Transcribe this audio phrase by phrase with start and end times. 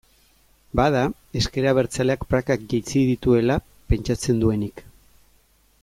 [0.79, 1.03] Bada
[1.41, 3.59] ezker abertzaleak prakak jaitsi dituela
[3.93, 4.83] pentsatzen duenik.